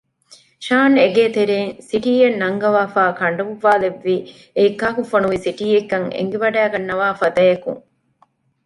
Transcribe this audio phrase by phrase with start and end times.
[0.65, 4.15] ޝާން އޭގެތެރޭން ސިޓީއެއް ނަންގަވާފައި ކަނޑުއްވާލެއްވީ
[4.55, 7.81] އެއީ ކާކު ފޮނުވި ސިޓީއެއްކަން އެނގިވަޑައިގަންނަވާ ފަދައަކުން